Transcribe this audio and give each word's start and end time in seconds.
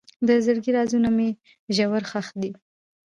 د 0.27 0.29
زړګي 0.45 0.71
رازونه 0.77 1.09
مې 1.17 1.29
ژور 1.75 2.03
ښخ 2.11 2.27
دي. 2.41 2.51